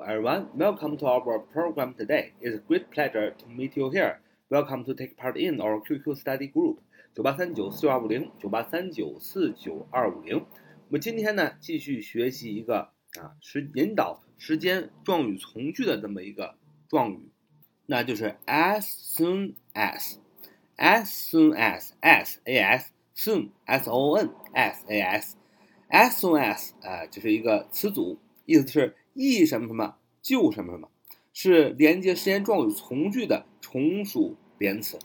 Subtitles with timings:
[0.00, 0.47] everyone.
[0.55, 2.31] Welcome to our program today.
[2.39, 4.21] It's a great pleasure to meet you here.
[4.49, 6.77] Welcome to take part in our QQ study group.
[7.13, 10.37] 九八三九四九二五零，九八三九四九二五零。
[10.37, 10.45] 我
[10.89, 16.55] 们今天呢，继续学习一个啊，时引导时间状语从句的这么一个
[16.87, 17.29] 状语，
[17.85, 25.37] 那就是 as soon as。as soon as s a s soon s o n s a s
[25.91, 30.89] as soon as 啊，这是一个词组， 意思是一什么什么就什么什么，
[31.33, 34.99] 是连接时间状语从句的从属连词。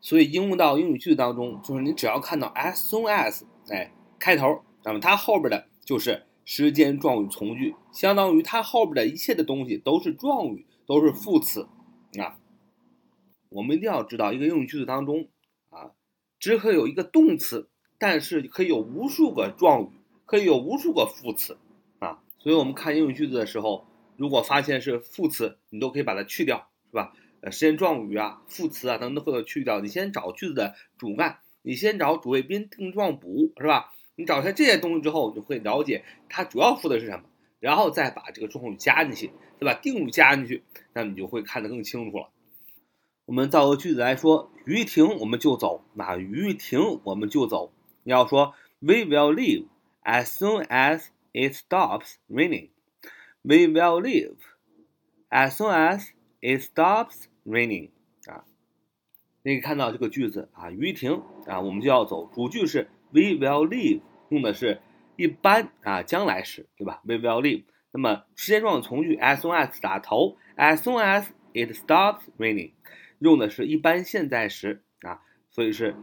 [0.00, 11.68] 所以应用到英语句子当中，就是你只要看到 as soon as 哎开头，那么它后边的就是时间状语从句，相当于它后边的一切的东西都是状语，都是副词
[12.18, 12.36] 啊。
[13.48, 15.28] 我们一定要知道，一个英语句子当中
[15.70, 15.92] 啊，
[16.40, 19.90] 只可以有一个动词，但是可以有无数个状语，
[20.26, 21.58] 可以有无数个副词。
[22.42, 27.12] 所以我们看英语句子的时候，如果发现是副词，你都可以把它去掉，是吧？
[27.40, 29.78] 呃，时间状语啊、副词啊等等都可以去掉。
[29.78, 33.92] 你先找句子的主干，你先找主谓宾、定状补，是吧？
[34.16, 37.22] 你找下这些东西之后，你就会了解它主要说的是什么，
[37.60, 39.74] 然后再把这个状语加进去，对吧？
[39.80, 42.30] 定语加进去，那你就会看得更清楚了。
[43.24, 47.72] 我们造个句子来说，雨停我们就走，那雨停我们就走。
[48.02, 49.66] 你要说 We will leave
[50.02, 52.70] as soon as it stops raining.
[53.42, 54.36] We will leave
[55.30, 56.08] as soon as
[56.40, 57.26] it stops.
[57.44, 57.90] raining
[58.26, 58.44] 啊，
[59.42, 62.30] 你看到这个句子啊，雨停啊，我们就要走。
[62.32, 64.80] 主句是 we will leave，用的是
[65.16, 67.64] 一般啊将来时，对吧？we will leave。
[67.90, 72.74] 那么时间状语从句 as soon as 打头，as soon as it stops raining，
[73.18, 75.20] 用的是一般现在时啊，
[75.50, 75.96] 所以是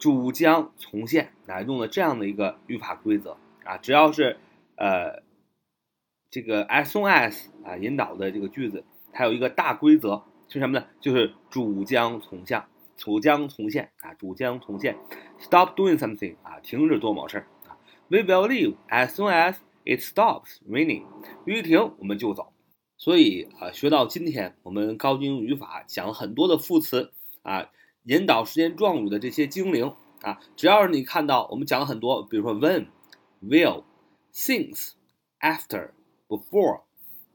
[0.00, 4.36] 主将从现啊，用的这样的一个语法规则啊，只要是
[4.82, 5.22] 呃
[6.28, 10.24] 这个 as soon as 啊引导的这个句子，它有一个大规则。
[10.48, 10.84] 是什么呢？
[11.00, 14.98] 就是主将从相，主将从现啊，主将从现。
[15.38, 17.78] Stop doing something 啊，停止做某事儿啊。
[18.08, 19.54] We will leave as soon as
[19.86, 21.04] it stops raining。
[21.46, 22.52] 雨停我们就走。
[22.98, 27.70] 所以啊，学到今天，我们高精语法讲了很多的副词啊，
[28.02, 32.88] 引导时间状语的这些精灵啊，只要是你看到，我们讲了很多，比如说 when、
[33.42, 33.84] will、
[34.32, 34.92] since、
[35.40, 35.90] after、
[36.28, 36.82] before、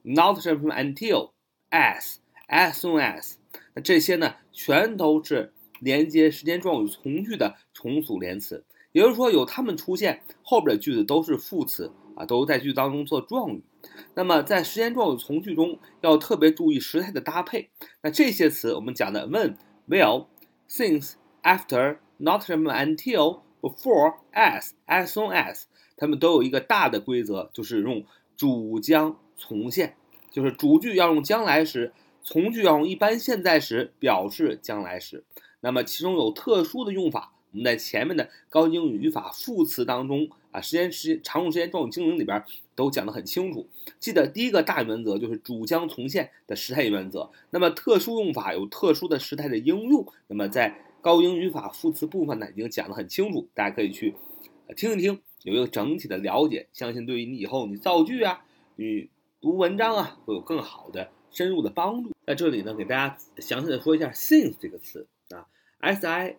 [0.03, 1.31] not 什么 until、
[1.69, 2.17] as。
[2.49, 3.33] as soon as，
[3.73, 8.63] 那这些呢，全都是连接时间状语从句的重组连词，
[8.93, 13.61] 也就是说，有它们出现，后边的句子都是副词啊，都在句子当中做状语。
[14.13, 17.69] 那么在时间状语从句中，要特别注意时态的搭配。
[18.01, 19.57] 那这些词我们讲的 when、
[19.89, 20.27] will、
[20.69, 25.63] since、after、not、until、before、as、as soon as，
[25.97, 28.05] 它们都有一个大的规则，就是用
[28.37, 29.95] 主将从现，
[30.31, 31.91] 就是主句要用将来时。
[32.23, 35.23] 从句要用一般现在时表示将来时，
[35.61, 42.43] 那么其中有特殊的用法，我们在前面的高英语语法副词当中啊，时间时间常用时间状语精灵里边
[42.75, 43.69] 都讲得很清楚。
[43.97, 47.31] 记得第一个大原则就是主将从现的时态原则。
[47.51, 54.15] 那么特殊用法有特殊的时态的应用，那么在高英语法副词部分呢已经讲得很清楚，大家可以去
[54.75, 59.09] 听一听，有一个整体的了解，相信对于你以后你造句啊，你
[59.39, 61.11] 读文章啊会有更好的。
[61.29, 65.45] 深入的帮助，在这里呢，给大家详细的说一下 since 这个词啊
[65.79, 66.37] ，s i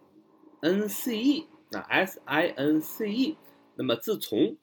[0.61, 3.37] n c e 啊，s i n c e，
[3.77, 4.57] 那么自从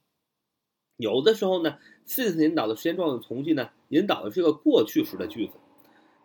[0.98, 5.54] 有的时候呢，since 引导的时间状语从句呢，引导的是一个过去时的句子，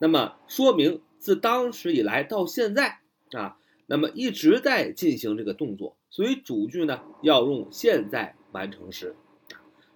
[0.01, 2.99] 那么说明自当时以来到现在
[3.33, 3.59] 啊，
[3.91, 9.17] 那么一直在进行这个动作，所以主句呢要用现在完成时。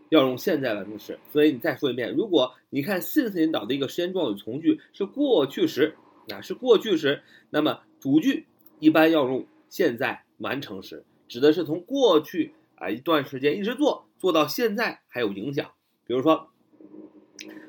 [0.08, 5.94] 要用现在完成时，所以你再说一遍，如果你看 since 引导的一个时间状语从句是过去时，
[6.32, 8.46] 啊是过去时，那么主句
[8.80, 15.70] 一般要用现在完成时，指的是从过去啊一段时间一直做做到现在还有影响。
[16.04, 16.48] 比如说，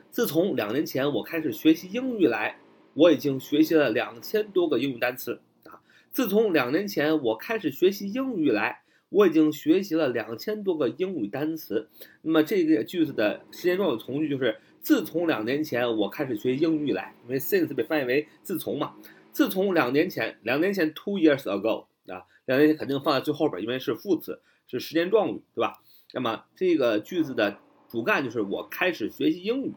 [0.10, 2.58] 自从两年前我开始学习英语来，
[2.96, 5.40] 我已经学习了两千多个英语单词。
[6.16, 8.84] 自从两年前我开始学习英语来。
[9.10, 11.90] 我已经学习了两千多个英语单词。
[12.22, 18.96] 那么这个句子的时间状语从句就是自从两年前我开始学英语来，因为 since 被翻译为自从嘛。
[19.34, 25.82] 自从两年前，两年前 two years ago 啊，两年前肯定放在最后边，因为是副词，是时间状语，对吧？
[26.14, 27.58] 那么这个句子的
[27.90, 29.74] 主干就是我开始学习英语。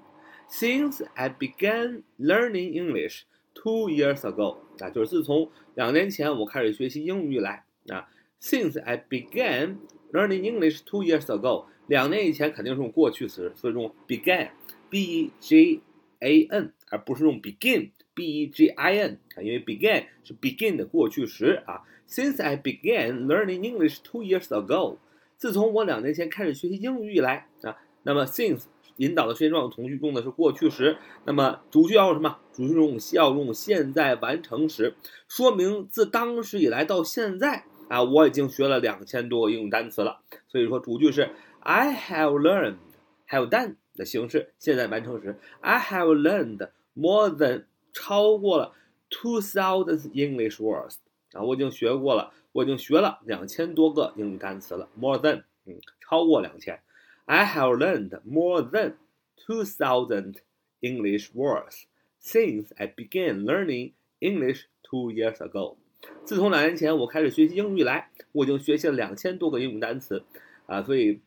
[0.49, 3.23] Since I began learning English
[3.60, 8.08] two years ago 啊，就是自从两年前我开始学习英语以来啊。
[8.40, 9.78] Since I began
[10.12, 15.81] learning English two years ago，两年以前肯定是用过去时，所以用 began，b e g
[16.20, 21.82] a n，而不是用 begin b e g i n 啊，因为 begin 是 begin 的过去时啊。
[22.08, 24.99] Since I began learning English two years ago，
[25.37, 28.66] 自从我两年前开始学习英语以来啊，那么 since
[28.98, 32.38] 引导的时间状语从句用的是过去时，那么主句要用什么？
[32.52, 34.94] 主句用要用现在完成时，
[35.28, 40.20] 说明自当时以来到现在啊，我已经学了两千多个英语单词了。
[40.48, 41.30] 所以说主句是
[41.60, 48.72] I have learned，have done 的形式，现在完成时，I have learned more than 超过了
[49.10, 50.96] two thousand English words。
[51.32, 56.80] 啊，我已经学过了，我已经学了两千多个英语单词了，more than，嗯，超过两千。
[57.28, 58.94] I have learned more than
[59.36, 60.36] two thousand
[60.80, 61.84] English words
[62.19, 65.76] since I began learning English two years ago。
[66.25, 70.25] 自从两年前我开始学习英语以来，我已经学习了两千多个英语单词。
[70.64, 71.20] 啊，所以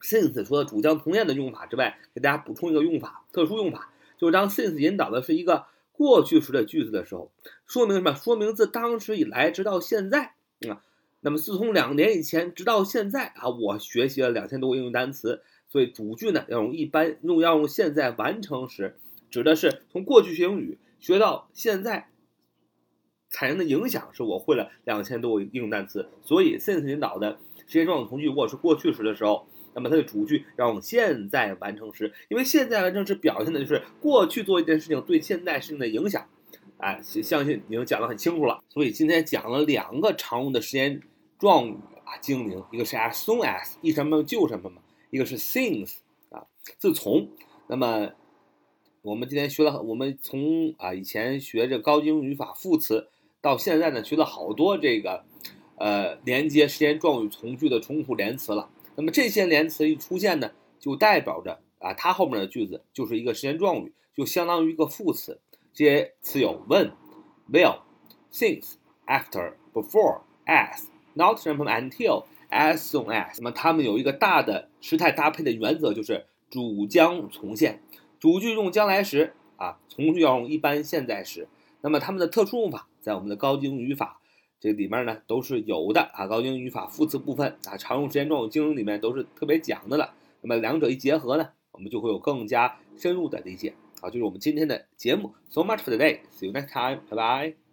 [0.00, 5.66] since 除了主将从业的用法之外，给大家补充一个用法，特殊用法，就是当 since 引导的是一个。
[5.90, 7.32] 过去时的句子的时候，
[7.66, 8.14] 说明什么？
[8.14, 10.34] 说明自当时以来直到现在
[10.68, 10.80] 啊。
[11.20, 15.42] 那么自从两年以前直到现在啊，我学习了两千多个英语单词。
[15.68, 18.96] 所以主句呢要用一般用要用现在完成时，
[19.30, 22.08] 指的是从过去学英语学到现在
[23.30, 26.08] 产生的影响是我会了两千多个英语单词。
[26.22, 29.46] 所以 since 引导的时间状语从句如果是过去时的时候。
[29.74, 36.26] 那么它的主句要用现在完成时，因为现在完成时表现的就是过去做一件事情对现在事情的影响，
[36.78, 38.62] 哎，相信已经讲得很清楚了。
[38.68, 41.00] 所以今天讲了两个常用的时间
[41.38, 44.80] 状语啊，精灵，一个是 as soon as，一什么就什么嘛，
[45.10, 45.96] 一个是 since
[46.30, 46.46] 啊，
[46.78, 47.28] 自从。
[47.66, 48.12] 那么
[49.02, 53.08] 我们今天学了，我们从啊以前学这高精语法副词，
[53.40, 55.24] 到现在呢学了好多这个
[55.76, 58.70] 呃连接时间状语从句的重复连词了。
[58.94, 65.40] 那么这些连词一出现呢，就代表着啊，它后面的句子就是一个时间状语，就相当于一个副词。
[65.78, 66.90] 接词有 when、
[67.52, 67.82] will、
[68.32, 68.72] since、
[69.06, 73.36] after、before、as、not、什么 until、as soon as。
[73.36, 77.80] 那么它们有一个大的时态搭配的原则，就是主将从现，
[78.18, 81.46] 主句用将来时啊，从句要用一般现在时。
[81.80, 84.20] 那么它们的特殊用法，在我们的高精语法。
[84.58, 90.12] 这里面呢都是有的啊，高精语法副词部分啊，常用时间状语精灵里面都是特别讲的了。
[90.40, 93.74] 那么两者一结合呢，我们就会有更加深入的理解。
[94.00, 95.34] 好，就是我们今天的节目。
[95.50, 96.20] So much for today.
[96.38, 97.00] See you next time.
[97.08, 97.67] 拜拜